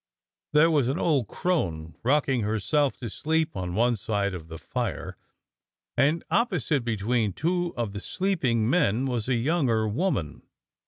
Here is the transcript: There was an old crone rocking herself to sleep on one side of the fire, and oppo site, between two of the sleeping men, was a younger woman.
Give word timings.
There 0.53 0.71
was 0.71 0.87
an 0.89 0.97
old 0.97 1.27
crone 1.27 1.93
rocking 2.01 2.41
herself 2.41 2.97
to 2.97 3.07
sleep 3.07 3.55
on 3.55 3.75
one 3.75 3.95
side 3.95 4.33
of 4.33 4.47
the 4.47 4.57
fire, 4.57 5.15
and 5.95 6.23
oppo 6.31 6.59
site, 6.59 6.83
between 6.83 7.33
two 7.33 7.71
of 7.77 7.93
the 7.93 8.01
sleeping 8.01 8.67
men, 8.67 9.05
was 9.05 9.29
a 9.29 9.35
younger 9.35 9.87
woman. 9.87 10.41